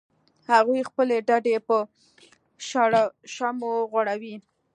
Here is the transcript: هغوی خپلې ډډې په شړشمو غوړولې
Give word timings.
هغوی 0.51 0.81
خپلې 0.89 1.17
ډډې 1.27 1.55
په 1.67 1.77
شړشمو 2.67 3.73
غوړولې 3.91 4.35